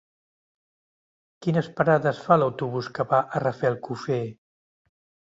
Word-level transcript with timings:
Quines 1.45 1.67
parades 1.79 2.21
fa 2.29 2.37
l'autobús 2.43 2.89
que 2.95 3.05
va 3.11 3.19
a 3.35 3.43
Rafelcofer? 3.43 4.19